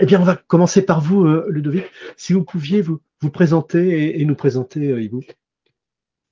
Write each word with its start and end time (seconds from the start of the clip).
Eh 0.00 0.06
bien, 0.06 0.20
on 0.20 0.24
va 0.24 0.34
commencer 0.34 0.84
par 0.84 1.00
vous, 1.00 1.24
euh, 1.24 1.46
Ludovic. 1.48 1.84
Si 2.16 2.32
vous 2.32 2.44
pouviez 2.44 2.82
vous, 2.82 3.00
présenter 3.32 4.20
et, 4.20 4.24
nous 4.24 4.34
présenter 4.34 4.90
euh, 4.90 5.00
Ibou. 5.00 5.22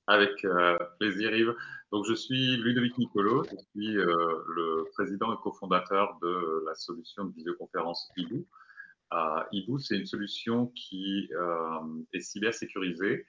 Avec 0.07 0.43
euh, 0.43 0.77
plaisir, 0.99 1.33
Yves. 1.33 1.55
Donc, 1.93 2.05
je 2.05 2.13
suis 2.13 2.57
Ludovic 2.57 2.97
Nicolo, 2.97 3.45
je 3.45 3.55
suis 3.55 3.93
le 3.93 4.85
président 4.93 5.33
et 5.33 5.37
cofondateur 5.41 6.17
de 6.21 6.65
la 6.65 6.75
solution 6.75 7.23
de 7.23 7.33
visioconférence 7.33 8.11
Ibou. 8.17 8.45
Ibou, 9.51 9.79
c'est 9.79 9.95
une 9.95 10.07
solution 10.07 10.67
qui 10.75 11.29
est 12.13 12.19
cybersécurisée 12.19 13.25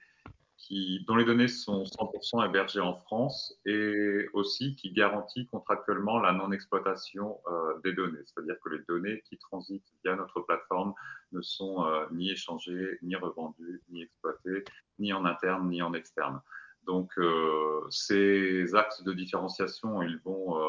qui, 0.65 1.05
dont 1.07 1.15
les 1.15 1.25
données 1.25 1.47
sont 1.47 1.83
100% 1.83 2.47
hébergées 2.47 2.79
en 2.79 2.95
France 2.95 3.55
et 3.65 4.27
aussi 4.33 4.75
qui 4.75 4.91
garantit 4.91 5.45
contractuellement 5.45 6.19
la 6.19 6.31
non-exploitation 6.31 7.39
euh, 7.47 7.79
des 7.83 7.93
données. 7.93 8.21
C'est-à-dire 8.25 8.55
que 8.63 8.69
les 8.69 8.79
données 8.89 9.21
qui 9.29 9.37
transitent 9.37 9.93
via 10.03 10.15
notre 10.15 10.41
plateforme 10.41 10.93
ne 11.33 11.41
sont 11.41 11.85
euh, 11.85 12.05
ni 12.11 12.31
échangées, 12.31 12.97
ni 13.03 13.15
revendues, 13.15 13.83
ni 13.89 14.01
exploitées, 14.01 14.63
ni 14.97 15.13
en 15.13 15.25
interne, 15.25 15.69
ni 15.69 15.83
en 15.83 15.93
externe. 15.93 16.41
Donc, 16.87 17.11
euh, 17.17 17.81
ces 17.91 18.73
axes 18.73 19.03
de 19.03 19.13
différenciation, 19.13 20.01
ils 20.01 20.19
vont 20.25 20.59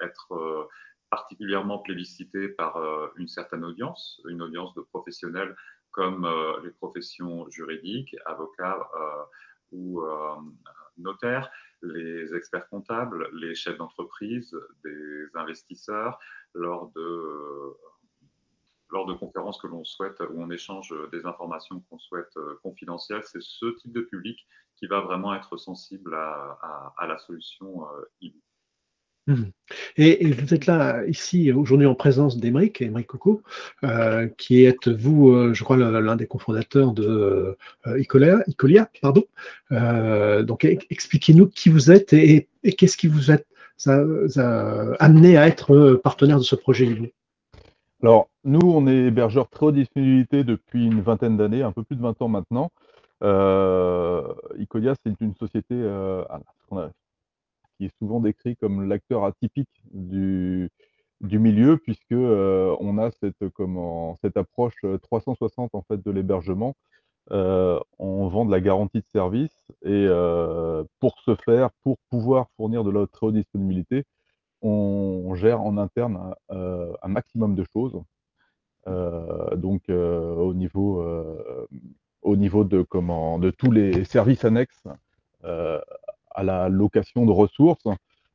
être 0.00 0.68
particulièrement 1.10 1.78
plébiscités 1.78 2.48
par 2.48 2.78
une 3.16 3.26
certaine 3.26 3.64
audience, 3.64 4.20
une 4.28 4.42
audience 4.42 4.74
de 4.74 4.82
professionnels 4.82 5.56
comme 5.98 6.24
euh, 6.26 6.60
les 6.62 6.70
professions 6.70 7.50
juridiques, 7.50 8.14
avocats 8.24 8.88
euh, 8.94 9.24
ou 9.72 10.00
euh, 10.00 10.36
notaires, 10.96 11.50
les 11.82 12.32
experts 12.36 12.68
comptables, 12.68 13.28
les 13.32 13.56
chefs 13.56 13.78
d'entreprise, 13.78 14.56
des 14.84 15.26
investisseurs, 15.34 16.20
lors 16.54 16.92
de, 16.94 17.76
lors 18.90 19.06
de 19.06 19.14
conférences 19.14 19.60
que 19.60 19.66
l'on 19.66 19.82
souhaite, 19.82 20.20
où 20.20 20.40
on 20.40 20.50
échange 20.50 20.94
des 21.10 21.26
informations 21.26 21.80
qu'on 21.90 21.98
souhaite 21.98 22.38
confidentielles. 22.62 23.24
C'est 23.24 23.42
ce 23.42 23.66
type 23.66 23.92
de 23.92 24.02
public 24.02 24.46
qui 24.76 24.86
va 24.86 25.00
vraiment 25.00 25.34
être 25.34 25.56
sensible 25.56 26.14
à, 26.14 27.06
la 27.08 27.18
solution 27.18 27.88
e 28.22 28.30
Mhm. 29.28 29.50
Et, 29.98 30.32
vous 30.32 30.54
êtes 30.54 30.64
là 30.64 31.04
ici 31.06 31.52
aujourd'hui 31.52 31.86
en 31.86 31.94
présence 31.94 32.38
d'Emeric, 32.38 32.80
Emeric 32.80 33.08
Coco, 33.08 33.42
euh, 33.84 34.26
qui 34.38 34.64
est 34.64 34.88
vous, 34.88 35.28
euh, 35.28 35.52
je 35.52 35.62
crois, 35.64 35.76
l'un 35.76 36.16
des 36.16 36.26
cofondateurs 36.26 36.92
de 36.92 37.54
euh, 37.86 38.00
Icolia, 38.00 38.88
pardon. 39.02 39.24
donc 39.70 40.64
expliquez-nous 40.64 41.48
qui 41.48 41.68
vous 41.68 41.90
êtes 41.90 42.14
et, 42.14 42.48
qu'est-ce 42.78 42.96
qui 42.96 43.06
vous 43.06 43.30
a, 43.30 43.36
amené 44.98 45.36
à 45.36 45.46
être 45.46 46.00
partenaire 46.02 46.38
de 46.38 46.44
ce 46.44 46.56
projet. 46.56 47.12
Alors 48.02 48.30
nous, 48.44 48.60
on 48.64 48.86
est 48.86 49.08
hébergeur 49.08 49.50
très 49.50 49.66
haute 49.66 49.74
disponibilité 49.74 50.42
depuis 50.42 50.86
une 50.86 51.02
vingtaine 51.02 51.36
d'années, 51.36 51.62
un 51.62 51.72
peu 51.72 51.82
plus 51.82 51.96
de 51.96 52.02
20 52.02 52.22
ans 52.22 52.28
maintenant. 52.28 52.70
Icolia, 54.58 54.94
c'est 55.04 55.20
une 55.20 55.34
société, 55.34 55.74
qui 57.78 57.86
est 57.86 57.98
souvent 57.98 58.20
décrit 58.20 58.56
comme 58.56 58.88
l'acteur 58.88 59.24
atypique 59.24 59.70
du, 59.92 60.70
du 61.20 61.38
milieu, 61.38 61.78
puisque 61.78 62.12
euh, 62.12 62.76
on 62.80 62.98
a 62.98 63.10
cette, 63.10 63.48
comment, 63.54 64.18
cette 64.22 64.36
approche 64.36 64.84
360 65.02 65.74
en 65.74 65.82
fait 65.82 66.04
de 66.04 66.10
l'hébergement. 66.10 66.74
Euh, 67.30 67.78
on 67.98 68.26
vend 68.28 68.46
de 68.46 68.50
la 68.50 68.60
garantie 68.60 69.00
de 69.00 69.06
service 69.12 69.52
et 69.82 70.06
euh, 70.08 70.82
pour 70.98 71.18
ce 71.20 71.34
faire, 71.34 71.70
pour 71.82 71.98
pouvoir 72.10 72.48
fournir 72.56 72.84
de 72.84 72.90
la 72.90 73.06
très 73.06 73.26
haute 73.26 73.34
disponibilité, 73.34 74.04
on 74.62 75.34
gère 75.34 75.60
en 75.60 75.76
interne 75.76 76.34
un 76.48 77.08
maximum 77.08 77.54
de 77.54 77.64
choses. 77.72 78.02
donc 78.86 79.82
au 79.88 80.54
niveau 80.54 81.04
au 82.22 82.36
niveau 82.36 82.64
de 82.64 82.82
comment 82.82 83.38
de 83.38 83.50
tous 83.50 83.70
les 83.70 84.04
services 84.04 84.44
annexes 84.44 84.82
à 86.30 86.42
la 86.42 86.68
location 86.68 87.26
de 87.26 87.32
ressources, 87.32 87.84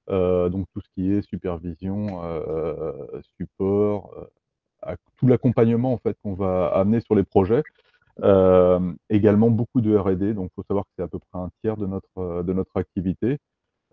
euh, 0.09 0.50
donc 0.50 0.68
tout 0.74 0.81
ce 0.81 0.90
qui 0.96 1.12
est 1.12 1.22
supervision, 1.22 2.22
euh, 2.24 3.22
support, 3.38 4.14
euh, 4.88 4.96
tout 5.18 5.28
l'accompagnement 5.28 5.94
en 5.94 5.98
fait 5.98 6.18
qu'on 6.24 6.34
va 6.34 6.68
amener 6.68 7.00
sur 7.02 7.16
les 7.16 7.24
projets. 7.24 7.64
également 9.09 9.50
beaucoup 9.50 9.81
de 9.81 9.96
R&D, 9.96 10.34
donc 10.34 10.50
il 10.52 10.56
faut 10.56 10.64
savoir 10.68 10.86
que 10.86 10.92
c'est 10.98 11.04
à 11.04 11.08
peu 11.08 11.20
près 11.20 11.40
un 11.40 11.50
tiers 11.62 11.78
de 11.78 11.88
notre, 11.88 12.44
de 12.44 12.54
notre 12.54 12.78
activité. 12.78 13.40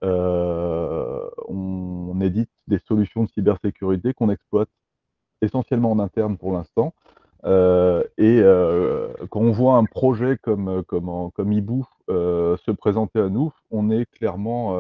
on, 0.03 2.19
édite 2.21 2.51
des 2.67 2.79
solutions 2.87 3.25
de 3.25 3.31
cybersécurité 3.31 4.13
qu'on 4.13 4.31
exploite 4.31 4.69
essentiellement 5.41 5.93
en 5.93 5.99
interne 5.99 6.37
pour 6.37 6.53
l'instant. 6.53 6.93
Euh, 7.45 8.05
et 8.19 8.41
euh, 8.43 9.09
quand 9.31 9.41
on 9.41 9.53
voit 9.53 9.77
un 9.77 9.85
projet 9.85 10.37
comme, 10.43 10.83
comme, 10.85 11.31
comme 11.33 11.53
Ibou 11.53 11.87
euh, 12.11 12.57
se 12.59 12.71
présenter 12.71 13.19
à 13.19 13.29
nous, 13.29 13.53
on 13.71 13.91
est 13.91 14.07
clairement 14.13 14.75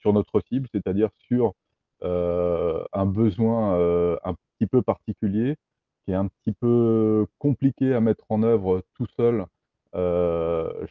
sur 0.00 0.12
notre 0.12 0.40
cible, 0.48 0.68
c'est-à-dire 0.72 1.10
sur 1.26 1.54
un 2.02 3.06
besoin 3.06 3.74
un 4.24 4.34
petit 4.34 4.66
peu 4.66 4.82
particulier, 4.82 5.56
qui 6.04 6.12
est 6.12 6.16
un 6.16 6.28
petit 6.28 6.52
peu 6.52 7.26
compliqué 7.38 7.94
à 7.94 8.00
mettre 8.00 8.24
en 8.28 8.42
œuvre 8.42 8.82
tout 8.94 9.06
seul 9.16 9.46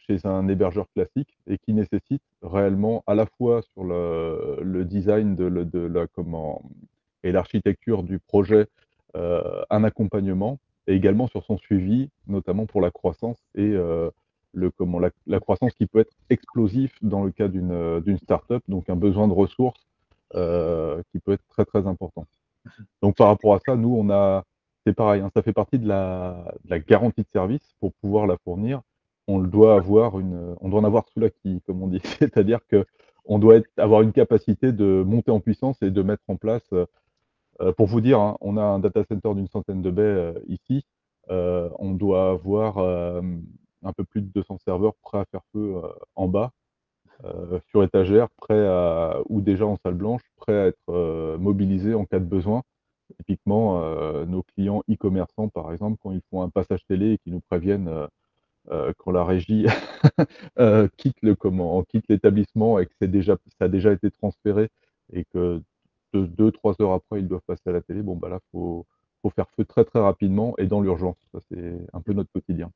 chez 0.05 0.25
un 0.25 0.47
hébergeur 0.47 0.87
classique 0.93 1.37
et 1.47 1.57
qui 1.57 1.73
nécessite 1.73 2.21
réellement 2.43 3.03
à 3.07 3.15
la 3.15 3.25
fois 3.25 3.61
sur 3.73 3.83
le, 3.83 4.59
le 4.61 4.85
design 4.85 5.35
de, 5.35 5.49
de 5.49 5.79
la 5.79 6.07
comment 6.07 6.61
et 7.23 7.31
l'architecture 7.31 8.03
du 8.03 8.19
projet 8.19 8.67
un 9.15 9.83
accompagnement 9.83 10.59
et 10.91 10.95
également 10.95 11.27
sur 11.27 11.43
son 11.45 11.57
suivi, 11.57 12.09
notamment 12.27 12.65
pour 12.65 12.81
la 12.81 12.91
croissance 12.91 13.37
et 13.55 13.61
euh, 13.61 14.09
le, 14.53 14.69
comment, 14.71 14.99
la, 14.99 15.39
croissance 15.39 15.73
qui 15.73 15.85
peut 15.85 15.99
être 15.99 16.11
explosive 16.29 16.91
dans 17.01 17.23
le 17.23 17.31
cas 17.31 17.47
d'une 17.47 17.71
euh, 17.71 18.17
start-up, 18.17 18.61
donc 18.67 18.89
un 18.89 18.97
besoin 18.97 19.29
de 19.29 19.33
ressources 19.33 19.87
euh, 20.35 21.01
qui 21.11 21.19
peut 21.19 21.31
être 21.31 21.47
très 21.47 21.63
très 21.63 21.87
important. 21.87 22.25
Donc 23.01 23.15
par 23.15 23.27
rapport 23.27 23.55
à 23.55 23.59
ça, 23.65 23.77
nous, 23.77 23.95
on 23.95 24.09
a, 24.09 24.43
c'est 24.85 24.93
pareil, 24.93 25.21
hein, 25.21 25.31
ça 25.33 25.41
fait 25.41 25.53
partie 25.53 25.79
de 25.79 25.87
la, 25.87 26.53
de 26.65 26.69
la, 26.69 26.79
garantie 26.79 27.21
de 27.21 27.29
service 27.31 27.73
pour 27.79 27.93
pouvoir 27.93 28.27
la 28.27 28.37
fournir. 28.43 28.81
On 29.27 29.39
doit 29.39 29.75
avoir 29.75 30.19
une, 30.19 30.55
on 30.59 30.67
doit 30.67 30.81
en 30.81 30.83
avoir 30.83 31.07
sous 31.13 31.21
la 31.21 31.29
quille, 31.29 31.61
comme 31.65 31.81
on 31.81 31.87
dit, 31.87 32.01
c'est-à-dire 32.19 32.59
que 32.67 32.85
on 33.23 33.39
doit 33.39 33.55
être, 33.55 33.69
avoir 33.77 34.01
une 34.01 34.11
capacité 34.11 34.73
de 34.73 35.03
monter 35.07 35.31
en 35.31 35.39
puissance 35.39 35.81
et 35.81 35.91
de 35.91 36.01
mettre 36.01 36.23
en 36.27 36.35
place 36.35 36.67
pour 37.77 37.87
vous 37.87 38.01
dire, 38.01 38.19
hein, 38.19 38.37
on 38.41 38.57
a 38.57 38.63
un 38.63 38.79
data 38.79 39.03
center 39.03 39.33
d'une 39.35 39.47
centaine 39.47 39.81
de 39.81 39.91
baies 39.91 40.03
euh, 40.03 40.33
ici. 40.47 40.85
Euh, 41.29 41.69
on 41.79 41.91
doit 41.91 42.31
avoir 42.31 42.77
un 42.77 43.93
peu 43.93 44.03
plus 44.03 44.21
de 44.21 44.27
200 44.27 44.59
serveurs 44.65 44.95
prêts 45.01 45.19
à 45.19 45.25
faire 45.25 45.41
feu 45.53 45.81
en 46.15 46.27
bas, 46.27 46.51
sur 47.69 47.83
étagère, 47.83 48.29
prêts 48.31 48.67
à, 48.67 49.19
ou 49.29 49.41
déjà 49.41 49.65
en 49.65 49.77
salle 49.77 49.93
blanche, 49.93 50.21
prêts 50.37 50.59
à 50.59 50.67
être 50.67 51.37
mobilisés 51.37 51.93
en 51.93 52.05
cas 52.05 52.19
de 52.19 52.25
besoin. 52.25 52.63
Typiquement, 53.17 53.79
nos 54.25 54.43
clients 54.43 54.83
e-commerçants, 54.89 55.47
par 55.47 55.71
exemple, 55.71 55.99
quand 56.01 56.11
ils 56.11 56.23
font 56.31 56.41
un 56.41 56.49
passage 56.49 56.83
télé 56.87 57.13
et 57.13 57.17
qu'ils 57.19 57.33
nous 57.33 57.41
préviennent 57.41 58.07
quand 58.97 59.11
la 59.11 59.23
régie 59.23 59.67
quitte 60.97 61.17
le 61.21 61.35
quitte 61.83 62.05
l'établissement 62.09 62.79
et 62.79 62.87
que 62.87 62.93
c'est 62.99 63.11
déjà, 63.11 63.37
ça 63.59 63.65
a 63.65 63.67
déjà 63.67 63.93
été 63.93 64.09
transféré 64.11 64.69
et 65.13 65.23
que 65.25 65.61
deux, 66.19 66.51
trois 66.51 66.75
heures 66.81 66.93
après, 66.93 67.19
ils 67.19 67.27
doivent 67.27 67.41
passer 67.45 67.69
à 67.69 67.71
la 67.71 67.81
télé. 67.81 68.01
Bon, 68.01 68.15
bah 68.15 68.29
là, 68.29 68.39
il 68.41 68.49
faut, 68.51 68.85
faire 69.35 69.47
feu 69.55 69.65
très, 69.65 69.85
très 69.85 69.99
rapidement 69.99 70.55
et 70.57 70.67
dans 70.67 70.81
l'urgence. 70.81 71.17
Ça, 71.31 71.39
c'est 71.49 71.77
un 71.93 72.01
peu 72.01 72.13
notre 72.13 72.31
quotidien. 72.31 72.71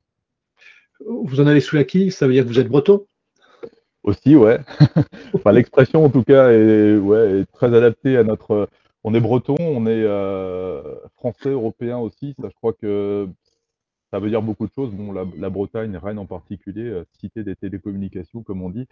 Vous 1.04 1.40
en 1.40 1.46
avez 1.46 1.60
sous 1.60 1.76
la 1.76 1.84
quille, 1.84 2.10
ça 2.10 2.26
veut 2.26 2.32
dire 2.32 2.44
que 2.44 2.48
vous 2.48 2.58
êtes 2.58 2.68
breton? 2.68 3.04
Aussi, 4.02 4.36
ouais. 4.36 4.60
enfin, 5.34 5.52
l'expression, 5.52 6.04
en 6.04 6.10
tout 6.10 6.22
cas, 6.22 6.50
est, 6.52 6.96
ouais, 6.96 7.40
est 7.40 7.52
très 7.52 7.74
adaptée 7.74 8.16
à 8.16 8.22
notre. 8.22 8.68
On 9.02 9.14
est 9.14 9.20
breton, 9.20 9.56
on 9.58 9.86
est 9.86 10.04
euh, 10.04 10.94
français, 11.16 11.50
européen 11.50 11.98
aussi. 11.98 12.34
Ça, 12.40 12.48
je 12.48 12.54
crois 12.54 12.72
que 12.72 13.28
ça 14.12 14.20
veut 14.20 14.30
dire 14.30 14.42
beaucoup 14.42 14.66
de 14.66 14.72
choses. 14.72 14.90
Bon, 14.92 15.12
la, 15.12 15.50
Bretagne, 15.50 15.96
Rennes 15.96 16.18
en 16.18 16.26
particulier, 16.26 16.88
euh, 16.88 17.04
cité 17.20 17.42
des 17.42 17.56
télécommunications, 17.56 18.42
comme 18.42 18.62
on 18.62 18.70
dit, 18.70 18.86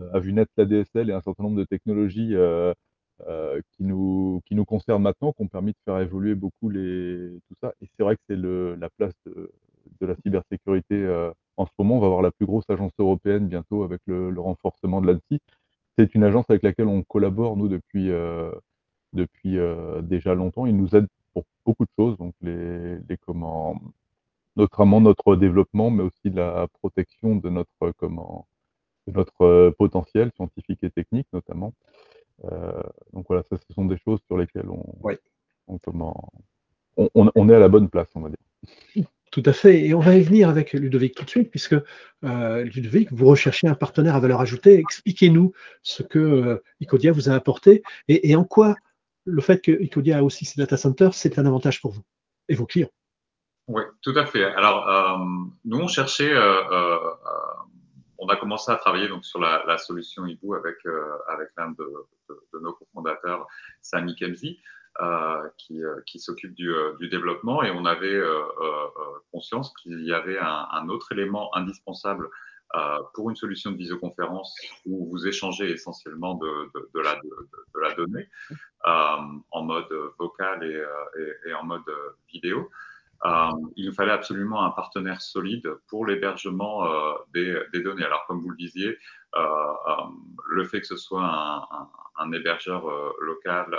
euh, 0.00 0.12
a 0.12 0.20
vu 0.20 0.32
naître 0.32 0.52
la 0.56 0.64
DSL 0.64 1.10
et 1.10 1.12
un 1.12 1.20
certain 1.20 1.42
nombre 1.42 1.58
de 1.58 1.64
technologies 1.64 2.34
qui, 3.72 3.84
nous, 3.84 4.40
qui 4.46 4.54
nous 4.54 4.64
concernent 4.64 5.02
maintenant, 5.02 5.32
qui 5.32 5.42
ont 5.42 5.48
permis 5.48 5.72
de 5.72 5.78
faire 5.84 5.98
évoluer 5.98 6.34
beaucoup 6.34 6.70
les, 6.70 7.30
tout 7.48 7.54
ça. 7.60 7.72
Et 7.80 7.88
c'est 7.96 8.02
vrai 8.02 8.16
que 8.16 8.22
c'est 8.28 8.36
la 8.36 8.90
place 8.90 9.14
de, 9.26 9.52
de, 10.00 10.06
la 10.06 10.14
cybersécurité 10.16 10.94
euh, 10.94 11.30
en 11.56 11.66
ce 11.66 11.72
moment. 11.78 11.96
On 11.96 12.00
va 12.00 12.06
avoir 12.06 12.22
la 12.22 12.30
plus 12.30 12.46
grosse 12.46 12.68
agence 12.68 12.92
européenne 12.98 13.48
bientôt 13.48 13.84
avec 13.84 14.00
le, 14.06 14.30
le 14.30 14.40
renforcement 14.40 15.00
de 15.00 15.06
l'ANSI. 15.12 15.40
C'est 15.98 16.14
une 16.14 16.24
agence 16.24 16.46
avec 16.48 16.62
laquelle 16.62 16.88
on 16.88 17.02
collabore, 17.02 17.56
nous, 17.56 17.68
depuis, 17.68 18.10
euh, 18.10 18.50
depuis 19.12 19.58
déjà 20.02 20.34
longtemps. 20.34 20.66
Ils 20.66 20.76
nous 20.76 20.96
aident 20.96 21.08
pour 21.34 21.44
beaucoup 21.66 21.84
de 21.84 21.90
choses, 21.98 22.16
donc 22.18 22.34
les, 22.40 22.96
les 23.08 23.16
comment, 23.18 23.78
notamment 24.56 25.00
notre 25.00 25.36
développement, 25.36 25.90
mais 25.90 26.02
aussi 26.02 26.30
la 26.30 26.66
protection 26.80 27.36
de 27.36 27.48
notre, 27.50 27.92
comment, 27.98 28.46
de 29.06 29.12
notre 29.12 29.70
potentiel 29.78 30.30
scientifique 30.36 30.82
et 30.82 30.90
technique, 30.90 31.26
notamment. 31.32 31.72
Euh, 32.44 32.82
donc 33.12 33.26
voilà, 33.28 33.42
ça, 33.50 33.56
ce 33.56 33.74
sont 33.74 33.84
des 33.84 33.98
choses 33.98 34.20
sur 34.26 34.36
lesquelles 34.36 34.68
on, 34.68 35.78
comment, 35.82 36.32
on, 36.96 37.30
on, 37.34 37.48
est 37.48 37.54
à 37.54 37.58
la 37.58 37.68
bonne 37.68 37.88
place, 37.88 38.08
on 38.14 38.20
va 38.20 38.30
dire. 38.30 39.06
Tout 39.32 39.42
à 39.46 39.54
fait. 39.54 39.86
Et 39.86 39.94
on 39.94 40.00
va 40.00 40.14
y 40.14 40.22
venir 40.22 40.50
avec 40.50 40.74
Ludovic 40.74 41.14
tout 41.14 41.24
de 41.24 41.30
suite, 41.30 41.50
puisque 41.50 41.74
euh, 42.24 42.64
Ludovic, 42.64 43.10
vous 43.12 43.26
recherchez 43.26 43.66
un 43.66 43.74
partenaire 43.74 44.14
à 44.14 44.20
valeur 44.20 44.42
ajoutée. 44.42 44.78
Expliquez-nous 44.78 45.54
ce 45.82 46.02
que 46.02 46.18
euh, 46.18 46.62
Icodia 46.80 47.12
vous 47.12 47.30
a 47.30 47.32
apporté 47.32 47.82
et, 48.08 48.36
en 48.36 48.44
quoi 48.44 48.76
le 49.24 49.40
fait 49.40 49.62
que 49.62 49.72
Icodia 49.82 50.18
a 50.18 50.22
aussi 50.22 50.44
ses 50.44 50.60
data 50.60 50.76
centers, 50.76 51.14
c'est 51.14 51.38
un 51.38 51.46
avantage 51.46 51.80
pour 51.80 51.92
vous 51.92 52.02
et 52.48 52.54
vos 52.54 52.66
clients. 52.66 52.90
Oui, 53.68 53.82
tout 54.02 54.12
à 54.16 54.26
fait. 54.26 54.44
Alors, 54.44 54.86
euh, 54.86 55.24
nous, 55.64 55.78
on 55.78 55.88
cherchait, 55.88 56.34
on 58.22 58.28
a 58.28 58.36
commencé 58.36 58.70
à 58.70 58.76
travailler 58.76 59.08
donc, 59.08 59.24
sur 59.24 59.40
la, 59.40 59.78
solution 59.78 60.26
Ibu 60.26 60.54
avec, 60.54 60.78
avec 61.28 61.48
l'un 61.56 61.70
de, 61.72 62.58
nos 62.60 62.72
cofondateurs, 62.72 63.46
Sami 63.80 64.14
Kemzi. 64.14 64.60
Euh, 65.00 65.48
qui, 65.56 65.82
euh, 65.82 66.02
qui 66.04 66.20
s'occupe 66.20 66.52
du, 66.52 66.70
euh, 66.70 66.94
du, 66.98 67.08
développement 67.08 67.62
et 67.62 67.70
on 67.70 67.86
avait 67.86 68.20
conscience 69.32 69.72
qu'il 69.82 70.04
y 70.04 70.12
avait 70.12 70.38
un, 70.38 70.88
autre 70.90 71.12
élément 71.12 71.48
indispensable 71.56 72.28
pour 73.14 73.30
une 73.30 73.36
solution 73.36 73.72
de 73.72 73.78
visioconférence 73.78 74.54
où 74.84 75.08
vous 75.08 75.26
échangez 75.26 75.70
essentiellement 75.70 76.34
de, 76.34 76.70
la, 77.00 77.94
donnée 77.94 78.28
en 78.84 79.62
mode 79.62 79.88
vocal 80.18 80.62
et, 80.62 81.48
et 81.48 81.54
en 81.54 81.64
mode 81.64 81.84
vidéo. 82.30 82.70
Euh, 83.24 83.50
il 83.76 83.86
nous 83.86 83.94
fallait 83.94 84.12
absolument 84.12 84.64
un 84.64 84.70
partenaire 84.70 85.20
solide 85.20 85.68
pour 85.88 86.06
l'hébergement 86.06 86.86
euh, 86.86 87.14
des, 87.32 87.82
données. 87.82 88.04
Alors, 88.04 88.24
comme 88.26 88.40
vous 88.40 88.50
le 88.50 88.56
disiez, 88.56 88.98
euh, 89.36 89.72
le 90.48 90.64
fait 90.64 90.80
que 90.80 90.86
ce 90.86 90.96
soit 90.96 91.22
un, 92.18 92.32
hébergeur 92.32 92.84
local 93.20 93.78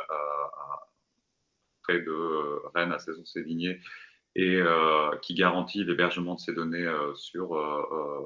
près 1.83 2.01
de 2.01 2.61
Rennes 2.75 2.91
à 2.91 2.99
Saison-Sévigné 2.99 3.79
et 4.35 4.61
qui 5.21 5.33
garantit 5.33 5.83
l'hébergement 5.83 6.35
de 6.35 6.39
ces 6.39 6.53
données 6.53 6.91
sur, 7.15 7.49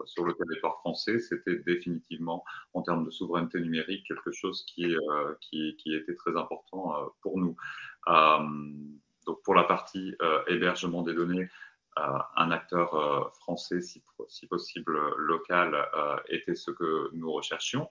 sur 0.05 0.25
le 0.25 0.33
territoire 0.33 0.79
français, 0.79 1.19
c'était 1.19 1.57
définitivement, 1.57 2.43
en 2.73 2.81
termes 2.81 3.05
de 3.05 3.11
souveraineté 3.11 3.59
numérique, 3.59 4.07
quelque 4.07 4.31
chose 4.31 4.65
qui 4.65 4.95
était 5.85 6.15
très 6.15 6.35
important 6.35 7.13
pour 7.21 7.37
nous. 7.37 7.55
Pour 9.43 9.55
la 9.55 9.63
partie 9.63 10.15
hébergement 10.47 11.01
des 11.03 11.13
données, 11.13 11.49
un 11.95 12.51
acteur 12.51 13.31
français, 13.39 13.81
si, 13.81 14.03
si, 14.27 14.47
possible 14.47 14.99
local, 15.17 15.75
était 16.29 16.55
ce 16.55 16.71
que 16.71 17.09
nous 17.13 17.31
recherchions. 17.31 17.89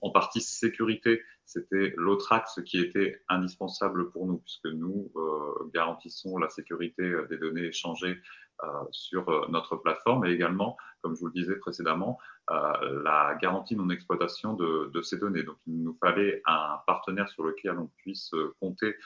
En 0.00 0.10
partie 0.10 0.40
sécurité, 0.40 1.22
c'était 1.46 1.94
l'autre 1.96 2.32
axe 2.32 2.60
qui 2.66 2.80
était 2.80 3.22
indispensable 3.28 4.10
pour 4.10 4.26
nous, 4.26 4.38
puisque 4.38 4.66
nous 4.66 5.12
euh, 5.14 5.70
garantissons 5.72 6.38
la 6.38 6.50
sécurité 6.50 7.04
euh, 7.04 7.26
des 7.28 7.38
données 7.38 7.66
échangées 7.66 8.18
euh, 8.18 8.45
sur 8.90 9.28
euh, 9.28 9.46
notre 9.48 9.76
plateforme 9.76 10.26
et 10.26 10.30
également, 10.30 10.76
comme 11.02 11.14
je 11.14 11.20
vous 11.20 11.26
le 11.26 11.32
disais 11.32 11.56
précédemment, 11.56 12.18
euh, 12.50 13.02
la 13.02 13.36
garantie 13.40 13.76
non 13.76 13.90
exploitation 13.90 14.54
de, 14.54 15.02
ces 15.02 15.18
données. 15.18 15.42
Donc, 15.42 15.56
il 15.66 15.82
nous 15.82 15.96
fallait 16.02 16.42
un 16.46 16.78
partenaire 16.86 17.28
sur 17.28 17.44
lequel 17.44 17.78
on 17.78 17.88
puisse 17.98 18.30
compter 18.60 18.96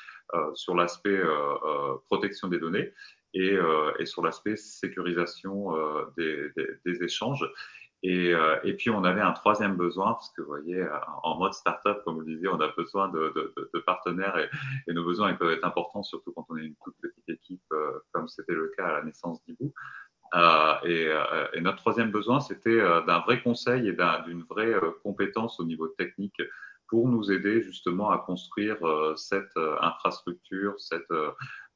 sur 0.55 0.75
l'aspect 0.77 1.21
protection 2.07 2.49
des 2.49 2.59
données 2.59 2.93
et, 3.35 3.59
sur 4.05 4.23
l'aspect 4.23 4.57
sécurisation 4.57 5.73
des 6.17 7.03
échanges. 7.03 7.45
Et, 8.03 8.33
euh, 8.33 8.57
et, 8.65 8.75
puis, 8.75 8.91
on 8.91 9.05
avait 9.05 9.21
un 9.21 9.33
troisième 9.33 9.77
besoin, 9.77 10.13
parce 10.15 10.31
que 10.31 10.41
vous 10.41 10.49
voyez, 10.49 10.87
en 11.23 11.37
mode 11.37 11.53
startup, 11.53 12.03
comme 12.05 12.15
vous 12.15 12.21
le 12.21 12.35
disiez, 12.35 12.49
on 12.49 12.61
a 12.61 12.69
besoin 12.69 13.09
de, 13.09 13.33
de, 13.37 13.71
de 13.75 13.79
partenaires 13.81 14.39
et, 14.39 14.49
et, 14.89 14.95
nos 14.95 15.05
besoins 15.05 15.31
ils 15.31 15.37
peuvent 15.37 15.53
être 15.53 15.67
importants, 15.67 16.03
surtout 16.03 16.33
quand 16.33 16.47
on 16.49 16.57
est 16.57 16.65
une 16.65 16.77
toute 16.83 16.97
petite 17.03 17.29
équipe, 17.29 17.63
euh, 17.73 18.01
comme 18.13 18.27
c'était 18.29 18.55
le 18.55 18.73
cas 18.77 18.87
à 18.87 18.93
la 18.93 19.03
naissance 19.03 19.45
d'Ibou. 19.45 19.73
Euh, 20.35 20.75
et, 20.85 21.07
euh, 21.09 21.47
et, 21.55 21.61
notre 21.61 21.79
troisième 21.79 22.11
besoin, 22.11 22.41
c'était 22.41 22.71
euh, 22.71 23.01
d'un 23.03 23.19
vrai 23.21 23.43
conseil 23.43 23.89
et 23.89 23.97
d'une 24.27 24.43
vraie 24.43 24.75
compétence 25.03 25.59
au 25.59 25.65
niveau 25.65 25.89
technique 25.89 26.41
pour 26.91 27.09
nous 27.09 27.33
aider 27.33 27.63
justement 27.63 28.11
à 28.11 28.19
construire 28.19 28.77
cette 29.17 29.57
infrastructure, 29.81 30.75
cette 30.79 31.11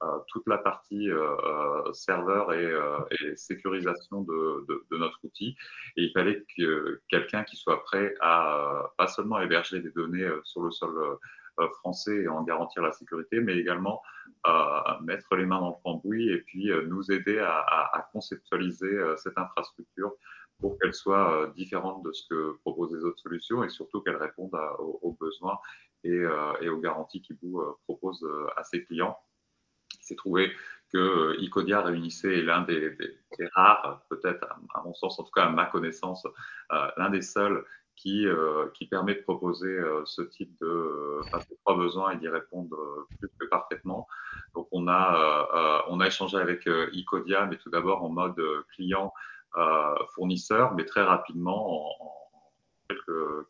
euh, 0.05 0.19
toute 0.29 0.47
la 0.49 0.59
partie 0.59 1.09
euh, 1.09 1.37
euh, 1.45 1.93
serveur 1.93 2.53
et, 2.53 3.37
sécurisation 3.37 4.23
de, 4.23 4.87
notre 4.91 5.19
outil. 5.23 5.57
Et 5.97 6.05
il 6.05 6.13
fallait 6.13 6.45
que 6.57 7.01
quelqu'un 7.09 7.45
qui 7.45 7.57
soit 7.57 7.83
prêt 7.85 8.15
à 8.21 8.91
pas 8.99 9.07
seulement 9.07 9.41
héberger 9.41 9.81
des 9.81 9.91
données 9.91 10.29
sur 10.45 10.63
le 10.63 10.71
sol 10.71 10.93
français 11.81 12.23
et 12.23 12.29
en 12.29 12.43
garantir 12.43 12.83
la 12.83 12.93
sécurité, 12.93 13.41
mais 13.41 13.57
également 13.57 14.03
euh, 14.47 15.01
mettre 15.03 15.37
les 15.37 15.47
mains 15.47 15.61
dans 15.61 15.71
le 15.71 15.83
cambouis 15.83 16.29
et 16.29 16.39
puis 16.43 16.71
euh, 16.71 16.85
nous 16.87 17.11
aider 17.11 17.39
à, 17.39 18.07
conceptualiser 18.13 18.85
euh, 18.85 19.17
cette 19.17 19.39
infrastructure 19.39 20.13
pour 20.61 20.79
qu'elle 20.79 20.95
soit 20.95 21.53
différente 21.57 22.03
de 22.05 22.13
ce 22.13 22.27
que 22.29 22.57
proposent 22.63 22.95
les 22.95 23.05
autres 23.05 23.21
solutions 23.21 23.65
et 23.65 23.69
surtout 23.69 24.01
qu'elle 24.01 24.17
réponde 24.17 24.53
aux, 24.79 25.17
besoins 25.21 25.59
et, 26.05 26.23
et, 26.61 26.69
aux 26.69 26.79
garanties 26.79 27.23
qu'Ibou 27.23 27.63
propose 27.87 28.27
à 28.57 28.65
ses 28.65 28.85
clients 28.85 29.17
il 30.05 30.07
s'est 30.07 30.17
trouvé 30.17 30.53
que 30.93 30.99
euh, 30.99 31.41
Icodia 31.41 31.81
réunissait 31.81 32.43
l'un 32.43 32.63
des, 32.63 32.97
rares, 33.55 34.03
peut-être 34.11 34.47
à, 34.75 34.83
mon 34.85 34.95
sens, 34.95 35.19
en 35.19 35.25
tout 35.25 35.33
cas 35.33 35.45
à 35.45 35.51
ma 35.51 35.67
connaissance, 35.67 36.27
euh, 36.73 36.89
l'un 36.97 37.11
des 37.11 37.23
seuls 37.23 37.65
qui, 37.97 38.27
euh, 38.27 38.67
permet 38.91 39.15
de 39.15 39.23
proposer 39.23 39.69
euh, 39.69 40.05
ce 40.05 40.23
type 40.23 40.55
de 40.61 40.67
euh, 40.67 41.21
trois 41.65 41.77
besoins 41.77 42.13
et 42.13 42.17
d'y 42.17 42.29
répondre 42.29 42.77
euh, 42.77 43.07
plus 43.19 43.29
que 43.41 43.47
parfaitement. 43.47 44.07
Donc 44.55 44.69
on 44.73 44.87
a 44.89 45.85
on 45.89 46.01
a 46.01 46.07
échangé 46.07 46.37
avec 46.37 46.69
Icodia, 46.93 47.47
mais 47.47 47.57
tout 47.57 47.71
d'abord 47.71 48.05
en 48.05 48.09
mode 48.09 48.41
client 48.75 49.13
fournisseur, 50.15 50.75
mais 50.75 50.85
très 50.85 51.03
rapidement 51.03 51.91
en, 51.91 52.15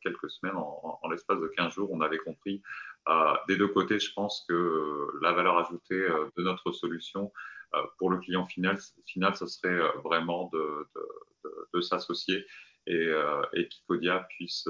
quelques, 0.03 0.31
semaines, 0.31 0.57
en, 0.57 1.01
l'espace 1.11 1.41
de 1.41 1.49
15 1.49 1.73
jours, 1.73 1.91
on 1.93 2.01
avait 2.01 2.19
compris 2.19 2.63
euh, 3.09 3.35
des 3.49 3.57
deux 3.57 3.69
côtés, 3.69 3.99
je 3.99 4.13
pense 4.13 4.45
que 4.49 5.11
la 5.21 5.33
valeur 5.33 5.59
ajoutée 5.59 5.95
euh, 5.95 6.31
de 6.37 6.43
notre 6.43 6.73
solution 6.73 7.33
euh, 7.75 7.83
pour 7.99 8.11
le 8.11 8.19
client 8.19 8.47
final, 8.47 8.79
final 9.07 9.37
ce 9.37 9.47
serait 9.47 9.79
vraiment 10.03 10.51
de 10.53 11.81
s'associer 11.81 12.47
et, 12.87 13.11
et 13.55 13.69
qu'Icodia 13.69 14.27
puisse 14.29 14.69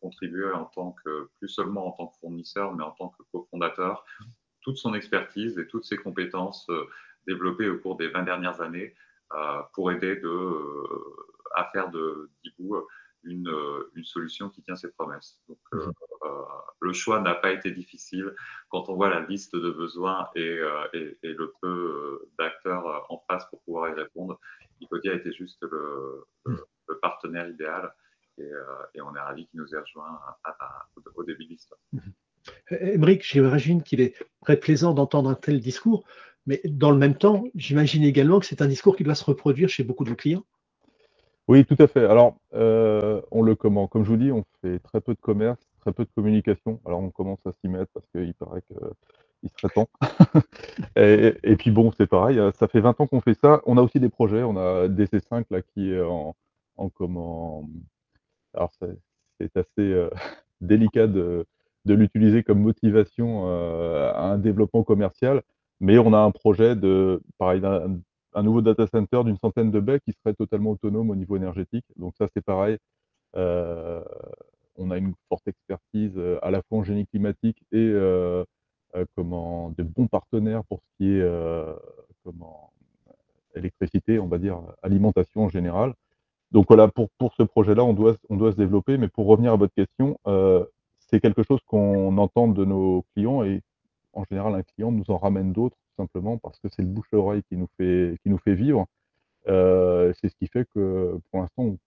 contribuer 0.00 0.50
en 0.52 0.64
tant 0.64 0.92
que, 1.04 1.28
plus 1.38 1.48
seulement 1.48 1.88
en 1.88 1.92
tant 1.92 2.06
que 2.06 2.16
fournisseur, 2.18 2.74
mais 2.74 2.84
en 2.84 2.92
tant 2.92 3.08
que 3.08 3.22
cofondateur, 3.32 4.04
toute 4.62 4.78
son 4.78 4.94
expertise 4.94 5.58
et 5.58 5.66
toutes 5.66 5.84
ses 5.84 5.96
compétences 5.96 6.66
développées 7.26 7.68
au 7.68 7.78
cours 7.78 7.96
des 7.96 8.08
20 8.08 8.22
dernières 8.22 8.60
années 8.60 8.94
pour 9.74 9.92
aider 9.92 10.16
de, 10.16 10.28
à 11.54 11.70
faire 11.72 11.90
de 11.90 12.30
Dibou 12.44 12.76
une, 13.24 13.48
euh, 13.48 13.90
une, 13.94 14.04
solution 14.04 14.48
qui 14.48 14.62
tient 14.62 14.76
ses 14.76 14.90
promesses. 14.90 15.38
Donc, 15.48 15.58
euh, 15.74 15.86
mhm. 15.86 15.92
euh, 16.24 16.42
le 16.80 16.92
choix 16.92 17.20
n'a 17.20 17.34
pas 17.34 17.52
été 17.52 17.70
difficile 17.70 18.34
quand 18.68 18.88
on 18.88 18.94
voit 18.94 19.10
la 19.10 19.20
liste 19.20 19.54
de 19.54 19.70
besoins 19.70 20.28
et, 20.34 20.58
euh, 20.58 20.86
et, 20.94 21.18
et 21.22 21.32
le 21.34 21.52
peu 21.60 21.68
euh, 21.68 22.30
d'acteurs 22.38 23.06
en 23.10 23.22
face 23.28 23.46
pour 23.50 23.60
pouvoir 23.62 23.90
y 23.90 23.94
répondre. 23.94 24.38
Icodia 24.80 25.14
était 25.14 25.32
juste 25.32 25.62
le, 25.62 26.24
mhm. 26.46 26.60
le 26.88 26.98
partenaire 26.98 27.48
idéal 27.48 27.92
et, 28.38 28.50
et, 28.94 29.00
on 29.02 29.14
est 29.14 29.20
ravis 29.20 29.46
qu'il 29.48 29.60
nous 29.60 29.74
ait 29.74 29.78
rejoint 29.78 30.18
à, 30.44 30.50
à, 30.58 30.88
au 31.14 31.24
début 31.24 31.44
de 31.44 31.50
l'histoire. 31.50 31.80
Émeric, 32.70 33.22
j'imagine 33.22 33.82
qu'il 33.82 34.00
est 34.00 34.16
très 34.40 34.58
plaisant 34.58 34.94
d'entendre 34.94 35.28
un 35.28 35.34
tel 35.34 35.60
discours, 35.60 36.06
mais 36.46 36.60
dans 36.64 36.90
le 36.90 36.98
même 36.98 37.14
temps, 37.14 37.44
j'imagine 37.54 38.02
également 38.02 38.40
que 38.40 38.46
c'est 38.46 38.62
un 38.62 38.66
discours 38.66 38.96
qui 38.96 39.04
doit 39.04 39.14
se 39.14 39.24
reproduire 39.24 39.68
chez 39.68 39.84
beaucoup 39.84 40.04
de 40.04 40.10
vos 40.10 40.16
clients. 40.16 40.44
Oui, 41.48 41.64
tout 41.64 41.76
à 41.78 41.88
fait. 41.88 42.04
Alors, 42.04 42.36
euh, 42.54 43.20
on 43.30 43.42
le 43.42 43.56
comment 43.56 43.88
Comme 43.88 44.04
je 44.04 44.10
vous 44.10 44.16
dis, 44.16 44.30
on 44.30 44.44
fait 44.62 44.78
très 44.78 45.00
peu 45.00 45.14
de 45.14 45.20
commerce, 45.20 45.58
très 45.80 45.92
peu 45.92 46.04
de 46.04 46.10
communication. 46.14 46.80
Alors, 46.86 47.00
on 47.00 47.10
commence 47.10 47.44
à 47.44 47.52
s'y 47.60 47.68
mettre 47.68 47.90
parce 47.92 48.06
qu'il 48.14 48.34
paraît 48.34 48.62
qu'il 48.62 49.50
serait 49.58 49.72
temps. 49.74 49.88
et, 50.96 51.34
et, 51.42 51.56
puis 51.56 51.72
bon, 51.72 51.90
c'est 51.96 52.06
pareil, 52.06 52.38
hein, 52.38 52.52
ça 52.58 52.68
fait 52.68 52.80
20 52.80 53.00
ans 53.00 53.06
qu'on 53.08 53.20
fait 53.20 53.34
ça. 53.34 53.62
On 53.66 53.76
a 53.78 53.82
aussi 53.82 53.98
des 53.98 54.10
projets. 54.10 54.42
On 54.44 54.56
a 54.56 54.86
DC5 54.86 55.46
là 55.50 55.60
qui 55.62 55.90
est 55.92 56.00
en, 56.00 56.36
en 56.76 56.88
comment 56.88 57.68
Alors, 58.54 58.70
c'est 58.78 59.56
assez 59.56 59.66
euh, 59.78 60.10
délicat 60.60 61.06
de, 61.06 61.46
de 61.84 61.94
l'utiliser 61.94 62.42
comme 62.42 62.60
motivation 62.60 63.44
euh, 63.46 64.12
à 64.12 64.22
un 64.22 64.38
développement 64.38 64.82
commercial. 64.84 65.42
Mais 65.80 65.98
on 65.98 66.12
a 66.12 66.18
un 66.18 66.30
projet 66.30 66.76
de, 66.76 67.22
pareil, 67.38 67.62
un 67.64 68.42
nouveau 68.42 68.60
data 68.60 68.86
center 68.86 69.24
d'une 69.24 69.38
centaine 69.38 69.70
de 69.70 69.80
baies 69.80 70.00
qui 70.00 70.12
serait 70.12 70.34
totalement 70.34 70.72
autonome 70.72 71.10
au 71.10 71.16
niveau 71.16 71.36
énergétique. 71.36 71.86
Donc 71.96 72.14
ça, 72.18 72.26
c'est 72.34 72.44
pareil. 72.44 72.76
Euh, 73.36 74.02
on 74.76 74.90
a 74.90 74.98
une 74.98 75.14
forte 75.28 75.46
expertise 75.48 76.12
euh, 76.16 76.38
à 76.42 76.50
la 76.50 76.62
fois 76.62 76.78
en 76.78 76.84
génie 76.84 77.06
climatique 77.06 77.58
et 77.72 77.78
euh, 77.78 78.44
euh, 78.96 79.04
comment 79.16 79.70
de 79.76 79.82
bons 79.82 80.08
partenaires 80.08 80.64
pour 80.64 80.80
ce 80.80 80.86
qui 80.96 81.10
est 81.10 81.20
euh, 81.20 81.74
comment 82.24 82.72
électricité, 83.54 84.18
on 84.18 84.26
va 84.26 84.38
dire 84.38 84.60
alimentation 84.82 85.44
en 85.44 85.48
général. 85.48 85.94
Donc 86.52 86.66
voilà, 86.68 86.88
pour, 86.88 87.10
pour 87.18 87.34
ce 87.34 87.42
projet-là, 87.42 87.84
on 87.84 87.94
doit, 87.94 88.16
on 88.28 88.36
doit 88.36 88.52
se 88.52 88.56
développer. 88.56 88.98
Mais 88.98 89.08
pour 89.08 89.26
revenir 89.26 89.52
à 89.52 89.56
votre 89.56 89.74
question, 89.74 90.18
euh, 90.26 90.64
c'est 90.98 91.20
quelque 91.20 91.42
chose 91.42 91.60
qu'on 91.66 92.16
entend 92.18 92.48
de 92.48 92.64
nos 92.64 93.04
clients 93.14 93.42
et 93.44 93.62
en 94.12 94.24
général, 94.24 94.54
un 94.54 94.62
client 94.62 94.92
nous 94.92 95.10
en 95.10 95.18
ramène 95.18 95.52
d'autres 95.52 95.76
simplement 95.96 96.38
parce 96.38 96.58
que 96.60 96.68
c'est 96.68 96.82
le 96.82 96.88
bouche-à-oreille 96.88 97.42
qui 97.44 97.56
nous 97.56 97.68
fait 97.76 98.16
qui 98.22 98.30
nous 98.30 98.38
fait 98.38 98.54
vivre. 98.54 98.86
c'est 99.46 100.28
ce 100.28 100.36
qui 100.36 100.46
fait 100.48 100.66
que, 100.74 101.18
pour 101.30 101.40
l'instant, 101.40 101.62
on 101.64 101.78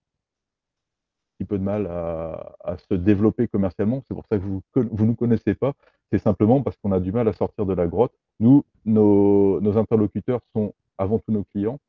petit 1.38 1.46
peu 1.46 1.58
de 1.58 1.64
mal 1.64 1.88
à 1.88 2.56
à 2.64 2.78
se 2.78 2.94
développer 2.94 3.48
commercialement. 3.48 4.04
C'est 4.08 4.14
pour 4.14 4.26
ça 4.28 4.38
que 4.38 4.44
vous 4.44 4.62
vous 4.76 5.06
nous 5.06 5.16
connaissez 5.16 5.56
pas. 5.56 5.74
C'est 6.12 6.20
simplement 6.20 6.62
parce 6.62 6.78
qu'on 6.78 6.92
a 6.92 7.00
du 7.00 7.12
mal 7.12 7.28
à 7.28 7.34
sortir 7.34 7.66
de 7.66 7.74
la 7.74 7.88
grotte. 7.88 8.14
Nous, 8.40 8.64
nos 8.86 9.78
interlocuteurs 9.78 10.42
sont 10.54 10.74
avant 10.98 11.20
tout 11.20 11.32
nos 11.32 11.44
clients. 11.46 11.80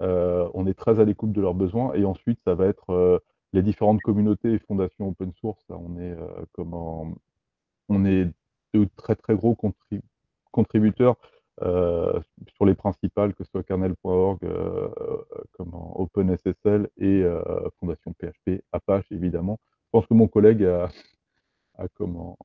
on 0.00 0.66
est 0.66 0.74
très 0.74 1.00
à 1.00 1.04
l'écoute 1.04 1.32
de 1.32 1.40
leurs 1.40 1.54
besoins 1.54 1.94
et 1.94 2.04
ensuite 2.04 2.40
ça 2.44 2.54
va 2.54 2.66
être, 2.66 3.22
les 3.54 3.62
différentes 3.62 4.02
communautés 4.02 4.52
et 4.54 4.58
fondations 4.58 5.08
open 5.08 5.32
source. 5.40 5.64
On 5.70 5.98
est, 5.98 6.16
on 7.88 8.04
est 8.04 8.28
de 8.74 8.88
très, 8.96 9.14
très 9.14 9.34
gros 9.34 9.56
contributeurs 10.50 11.16
euh, 11.62 12.20
sur 12.54 12.66
les 12.66 12.74
principales, 12.74 13.34
que 13.34 13.42
ce 13.42 13.50
soit 13.50 13.64
kernel.org, 13.64 14.38
euh, 14.44 14.88
comment 15.52 16.00
OpenSSL 16.00 16.88
et 16.98 17.22
euh, 17.22 17.42
Fondation 17.80 18.12
PHP, 18.12 18.62
Apache 18.72 19.10
évidemment. 19.10 19.58
Je 19.86 19.90
pense 19.90 20.06
que 20.06 20.14
mon 20.14 20.28
collègue 20.28 20.64
a, 20.64 20.88
comment 21.94 22.36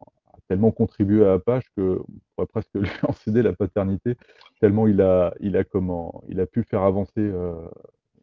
tellement 0.47 0.71
contribué 0.71 1.25
à 1.25 1.33
Apache 1.33 1.65
que 1.75 1.99
on 1.99 2.05
pourrait 2.35 2.47
presque 2.47 2.73
lui 2.75 2.89
en 3.03 3.13
céder 3.13 3.43
la 3.43 3.53
paternité, 3.53 4.17
tellement 4.59 4.87
il 4.87 4.99
a, 5.01 5.33
il 5.41 5.57
a 5.57 5.63
comment, 5.63 6.23
il 6.27 6.39
a 6.39 6.47
pu 6.47 6.63
faire 6.63 6.81
avancer. 6.81 7.11
Euh, 7.19 7.67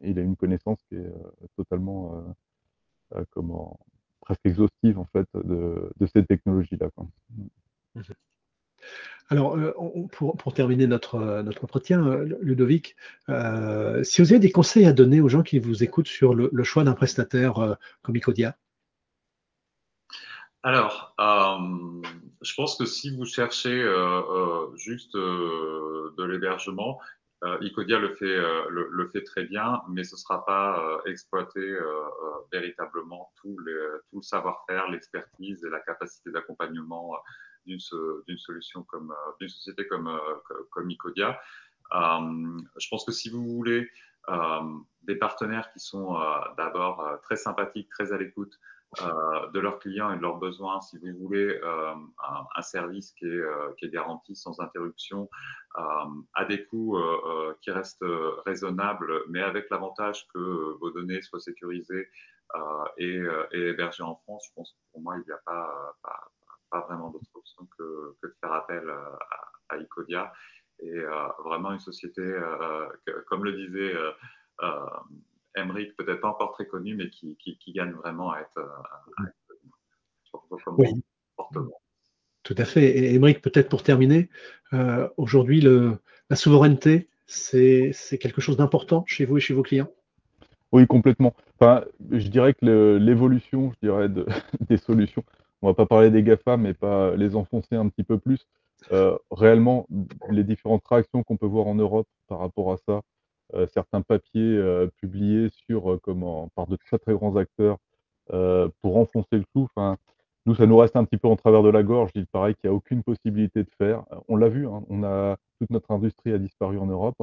il 0.01 0.19
a 0.19 0.23
une 0.23 0.35
connaissance 0.35 0.79
qui 0.89 0.95
est 0.95 1.13
totalement 1.55 2.23
comment 3.29 3.79
presque 4.19 4.45
exhaustive 4.45 4.97
en 4.97 5.05
fait 5.05 5.27
de, 5.35 5.91
de 5.95 6.05
cette 6.07 6.27
technologie 6.27 6.75
là. 6.77 6.89
Mmh. 7.95 8.01
Alors, 9.31 9.55
euh, 9.55 9.73
pour, 10.11 10.53
terminer 10.53 10.87
notre, 10.87 11.15
euh, 11.15 11.41
notre 11.41 11.63
entretien, 11.63 12.05
euh, 12.05 12.37
Ludovic, 12.41 12.97
si 14.03 14.21
vous 14.21 14.31
avez 14.31 14.39
des 14.39 14.51
conseils 14.51 14.85
à 14.85 14.91
donner 14.91 15.21
aux 15.21 15.29
gens 15.29 15.41
qui 15.41 15.57
vous 15.57 15.83
écoutent 15.83 16.09
sur 16.09 16.35
le, 16.35 16.63
choix 16.63 16.83
d'un 16.83 16.93
prestataire 16.93 17.77
comme 18.01 18.17
Icodia? 18.17 18.57
Alors, 20.63 21.15
je 21.17 22.53
pense 22.55 22.77
que 22.77 22.85
si 22.85 23.15
vous 23.15 23.25
cherchez 23.25 23.81
juste 24.75 25.15
de 25.15 26.23
l'hébergement, 26.23 26.99
Icodia 27.61 27.99
le 27.99 28.13
fait, 28.15 28.37
le, 28.69 29.09
fait 29.13 29.23
très 29.23 29.45
bien, 29.45 29.81
mais 29.89 30.03
ce 30.03 30.15
ne 30.15 30.19
sera 30.19 30.45
pas 30.45 31.01
exploiter 31.05 31.77
véritablement 32.51 33.31
tout, 33.37 33.55
tout 34.09 34.17
le 34.17 34.23
savoir-faire, 34.23 34.89
l'expertise 34.91 35.63
et 35.63 35.69
la 35.69 35.79
capacité 35.79 36.31
d'accompagnement 36.31 37.15
d'une 37.65 38.37
solution 38.37 38.83
comme 38.83 39.11
euh, 39.11 39.31
d'une 39.39 39.49
société 39.49 39.87
comme 39.87 40.07
euh, 40.07 40.19
comme 40.71 40.89
Icodia. 40.89 41.39
Euh, 41.93 42.59
je 42.79 42.87
pense 42.89 43.05
que 43.05 43.11
si 43.11 43.29
vous 43.29 43.43
voulez 43.43 43.89
des 45.01 45.15
partenaires 45.15 45.71
qui 45.73 45.79
sont 45.79 46.15
d'abord 46.55 47.19
très 47.23 47.35
sympathiques, 47.35 47.89
très 47.89 48.13
à 48.13 48.17
l'écoute, 48.17 48.59
de 49.01 49.59
leurs 49.59 49.79
clients 49.79 50.13
et 50.13 50.17
de 50.17 50.21
leurs 50.21 50.37
besoins, 50.37 50.79
si 50.79 50.99
vous 50.99 51.17
voulez 51.17 51.59
un, 51.63 52.61
service 52.61 53.11
qui 53.13 53.25
est, 53.25 53.43
qui 53.77 53.85
est, 53.85 53.89
garanti 53.89 54.35
sans 54.35 54.59
interruption, 54.59 55.27
à 55.73 56.45
des 56.47 56.63
coûts 56.65 56.99
qui 57.61 57.71
restent 57.71 58.05
raisonnables, 58.45 59.23
mais 59.27 59.41
avec 59.41 59.71
l'avantage 59.71 60.27
que 60.35 60.77
vos 60.79 60.91
données 60.91 61.23
soient 61.23 61.39
sécurisées 61.39 62.07
et, 62.97 63.23
hébergées 63.53 64.03
en 64.03 64.15
France, 64.17 64.45
je 64.47 64.53
pense 64.53 64.71
que 64.71 64.91
pour 64.93 65.01
moi, 65.01 65.15
il 65.17 65.23
n'y 65.25 65.33
a 65.33 65.41
pas 65.43 65.95
vraiment 66.79 67.09
d'autre 67.09 67.29
option 67.33 67.67
que, 67.77 68.15
que, 68.21 68.27
de 68.27 68.35
faire 68.39 68.53
appel 68.53 68.83
euh, 68.87 69.15
Et 70.83 70.89
euh, 70.89 71.27
vraiment 71.45 71.71
une 71.71 71.79
société, 71.79 72.21
euh, 72.21 72.87
comme 73.27 73.43
le 73.43 73.53
disait 73.53 73.93
Emmerich, 75.55 75.95
peut-être 75.95 76.21
pas 76.21 76.29
encore 76.29 76.53
très 76.53 76.65
connu, 76.65 76.95
mais 76.95 77.09
qui, 77.09 77.35
qui, 77.37 77.57
qui 77.57 77.73
gagne 77.73 77.91
vraiment 77.91 78.31
à 78.31 78.39
être, 78.39 78.59
à 78.59 79.27
être 79.27 79.35
oui. 80.77 80.87
Tout 82.43 82.55
à 82.57 82.65
fait. 82.65 82.97
Et 82.97 83.15
Emmerich, 83.15 83.41
peut-être 83.41 83.69
pour 83.69 83.83
terminer, 83.83 84.29
euh, 84.73 85.07
aujourd'hui, 85.17 85.61
la 85.61 86.35
souveraineté, 86.35 87.09
c'est 87.27 87.93
quelque 88.19 88.41
chose 88.41 88.57
d'important 88.57 89.03
chez 89.07 89.25
vous 89.25 89.37
et 89.37 89.39
chez 89.39 89.53
vos 89.53 89.63
clients? 89.63 89.91
Oui, 90.71 90.87
complètement. 90.87 91.35
Enfin, 91.59 91.83
je 92.11 92.27
dirais 92.27 92.53
que 92.53 92.97
l'évolution, 92.97 93.71
je 93.73 93.87
dirais, 93.87 94.09
de, 94.09 94.25
des 94.69 94.77
solutions, 94.77 95.23
on 95.61 95.67
va 95.67 95.73
pas 95.73 95.85
parler 95.85 96.09
des 96.09 96.23
GAFA, 96.23 96.57
mais 96.57 96.73
pas 96.73 97.15
les 97.15 97.35
enfoncer 97.35 97.75
un 97.75 97.87
petit 97.89 98.03
peu 98.03 98.17
plus. 98.17 98.47
Euh, 98.91 99.17
réellement, 99.29 99.87
les 100.29 100.43
différentes 100.43 100.85
réactions 100.87 101.23
qu'on 101.23 101.37
peut 101.37 101.45
voir 101.45 101.67
en 101.67 101.75
Europe 101.75 102.07
par 102.27 102.39
rapport 102.39 102.71
à 102.73 102.77
ça, 102.77 103.01
euh, 103.53 103.67
certains 103.67 104.01
papiers 104.01 104.57
euh, 104.57 104.87
publiés 104.97 105.49
sur 105.51 105.99
comment 106.01 106.49
par 106.55 106.67
de 106.67 106.75
très 106.77 106.97
très 106.97 107.13
grands 107.13 107.35
acteurs 107.35 107.77
pour 108.81 108.97
enfoncer 108.97 109.37
le 109.37 109.43
clou. 109.53 109.67
Enfin, 109.75 109.97
nous, 110.45 110.55
ça 110.55 110.65
nous 110.65 110.77
reste 110.77 110.95
un 110.95 111.03
petit 111.03 111.17
peu 111.17 111.27
en 111.27 111.35
travers 111.35 111.63
de 111.63 111.69
la 111.69 111.83
gorge. 111.83 112.11
Il 112.15 112.27
paraît 112.27 112.53
qu'il 112.53 112.69
n'y 112.69 112.73
a 112.73 112.75
aucune 112.75 113.03
possibilité 113.03 113.63
de 113.63 113.69
faire. 113.77 114.05
On 114.29 114.37
l'a 114.37 114.47
vu, 114.47 114.67
hein, 114.67 114.83
on 114.89 115.03
a 115.03 115.37
toute 115.59 115.69
notre 115.69 115.91
industrie 115.91 116.31
a 116.33 116.37
disparu 116.37 116.77
en 116.77 116.85
Europe. 116.87 117.17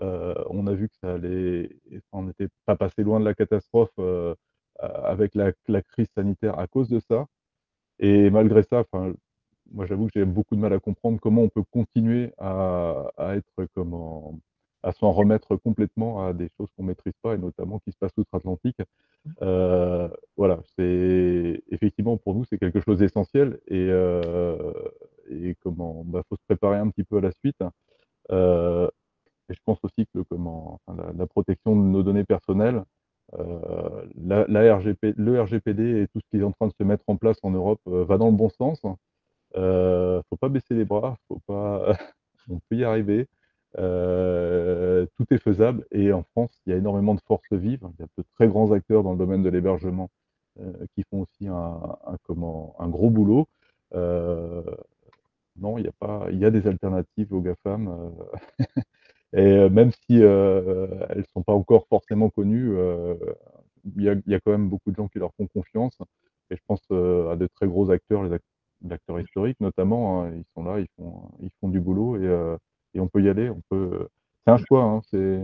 on 0.00 0.66
a 0.66 0.74
vu 0.74 0.88
que 0.88 0.96
ça 1.02 1.14
allait, 1.14 1.70
on 2.12 2.22
n'était 2.22 2.48
pas 2.66 2.76
passé 2.76 3.02
loin 3.02 3.20
de 3.20 3.26
la 3.26 3.34
catastrophe 3.34 3.92
avec 4.78 5.34
la, 5.34 5.52
la, 5.68 5.82
crise 5.82 6.08
sanitaire 6.14 6.58
à 6.58 6.66
cause 6.66 6.88
de 6.88 7.00
ça. 7.00 7.26
Et 8.00 8.30
malgré 8.30 8.62
ça, 8.62 8.84
moi 9.72 9.86
j'avoue 9.86 10.06
que 10.06 10.12
j'ai 10.14 10.24
beaucoup 10.24 10.56
de 10.56 10.60
mal 10.60 10.72
à 10.72 10.80
comprendre 10.80 11.20
comment 11.20 11.42
on 11.42 11.48
peut 11.48 11.62
continuer 11.70 12.32
à, 12.38 13.06
à 13.16 13.36
être 13.36 13.66
comment 13.74 14.40
à 14.82 14.92
s'en 14.92 15.12
remettre 15.12 15.56
complètement 15.56 16.26
à 16.26 16.32
des 16.32 16.48
choses 16.56 16.68
qu'on 16.76 16.84
maîtrise 16.84 17.12
pas 17.22 17.34
et 17.34 17.38
notamment 17.38 17.80
qui 17.80 17.92
se 17.92 17.98
passent 17.98 18.16
outre-Atlantique. 18.16 18.78
Euh, 19.42 20.08
voilà, 20.36 20.60
c'est 20.76 21.62
effectivement 21.68 22.16
pour 22.16 22.34
nous 22.34 22.44
c'est 22.44 22.58
quelque 22.58 22.80
chose 22.80 22.98
d'essentiel 22.98 23.60
et, 23.68 23.88
euh, 23.90 24.72
et 25.28 25.54
comment 25.62 26.02
bah, 26.04 26.22
faut 26.28 26.36
se 26.36 26.44
préparer 26.46 26.78
un 26.78 26.88
petit 26.88 27.04
peu 27.04 27.18
à 27.18 27.20
la 27.20 27.32
suite. 27.32 27.62
Euh, 28.30 28.88
et 29.50 29.54
je 29.54 29.60
pense 29.64 29.78
aussi 29.82 30.06
que 30.06 30.18
le, 30.18 30.24
comment 30.24 30.80
enfin, 30.86 31.02
la, 31.02 31.12
la, 31.12 31.26
protection 31.26 31.76
de 31.76 31.82
nos 31.82 32.02
données 32.02 32.24
personnelles, 32.24 32.84
la, 33.32 34.44
la 34.48 34.80
le 35.16 35.40
RGPD 35.40 36.02
et 36.02 36.08
tout 36.08 36.20
ce 36.20 36.28
qui 36.30 36.38
est 36.38 36.44
en 36.44 36.52
train 36.52 36.66
de 36.66 36.72
se 36.78 36.82
mettre 36.84 37.04
en 37.06 37.16
place 37.16 37.38
en 37.42 37.50
Europe 37.50 37.80
euh, 37.88 38.04
va 38.04 38.18
dans 38.18 38.26
le 38.26 38.36
bon 38.36 38.48
sens. 38.50 38.82
Euh, 39.56 40.22
faut 40.28 40.36
pas 40.36 40.48
baisser 40.48 40.74
les 40.74 40.84
bras, 40.84 41.16
faut 41.28 41.40
pas, 41.46 41.92
on 42.50 42.58
peut 42.68 42.76
y 42.76 42.84
arriver. 42.84 43.28
Euh, 43.78 45.06
tout 45.16 45.32
est 45.32 45.38
faisable 45.38 45.86
et 45.92 46.12
en 46.12 46.24
France, 46.24 46.50
il 46.66 46.70
y 46.70 46.72
a 46.72 46.76
énormément 46.78 47.14
de 47.14 47.20
forces 47.26 47.52
vives. 47.52 47.86
Il 47.98 48.00
y 48.00 48.02
a 48.02 48.06
de 48.18 48.24
très 48.34 48.48
grands 48.48 48.72
acteurs 48.72 49.02
dans 49.02 49.12
le 49.12 49.18
domaine 49.18 49.42
de 49.42 49.48
l'hébergement 49.48 50.10
euh, 50.60 50.72
qui 50.94 51.04
font 51.04 51.22
aussi 51.22 51.46
un, 51.46 52.88
gros 52.88 53.10
boulot. 53.10 53.46
Euh, 53.94 54.62
non, 55.56 55.78
il 55.78 55.84
y 55.84 55.88
a 55.88 55.92
pas, 55.92 56.26
il 56.30 56.38
y 56.38 56.44
a 56.44 56.50
des 56.50 56.66
alternatives 56.66 57.32
aux 57.32 57.40
GAFAM. 57.40 58.12
Et 59.32 59.40
euh, 59.40 59.68
même 59.70 59.92
si 59.92 60.22
euh, 60.22 60.88
elles 61.10 61.24
sont 61.32 61.42
pas 61.42 61.52
encore 61.52 61.86
forcément 61.88 62.30
connues, 62.30 62.76
euh, 62.76 63.14
il 63.96 64.02
y, 64.02 64.30
y, 64.30 64.34
a, 64.34 64.40
quand 64.40 64.50
même 64.50 64.68
beaucoup 64.68 64.90
de 64.90 64.96
gens 64.96 65.08
qui 65.08 65.18
leur 65.18 65.32
font 65.34 65.46
confiance. 65.46 65.96
Et 66.50 66.56
je 66.56 66.62
pense 66.66 66.80
à 66.90 67.36
de 67.36 67.48
très 67.54 67.66
gros 67.66 67.90
acteurs, 67.90 68.24
les 68.24 68.38
acteurs 68.90 69.20
historiques 69.20 69.60
notamment. 69.60 70.24
Hein, 70.24 70.32
ils 70.36 70.44
sont 70.54 70.64
là, 70.64 70.80
ils 70.80 70.88
font, 70.96 71.30
ils 71.40 71.50
font 71.60 71.68
du 71.68 71.80
boulot 71.80 72.16
et, 72.16 72.56
et 72.94 73.00
on 73.00 73.08
peut 73.08 73.22
y 73.22 73.28
aller. 73.28 73.50
On 73.50 73.62
peut. 73.70 74.08
C'est 74.46 74.52
un 74.52 74.58
choix. 74.58 74.82
Hein, 74.84 75.00
c'est 75.10 75.40